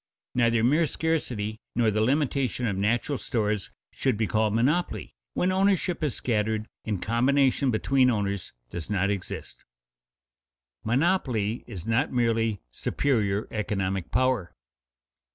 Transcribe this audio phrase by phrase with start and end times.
[0.33, 6.01] Neither mere scarcity nor the limitation of natural stores should be called monopoly when ownership
[6.03, 9.57] is scattered and combination between owners does not exist.
[10.79, 14.55] [Sidenote: Monopoly is not merely superior economic power] 3.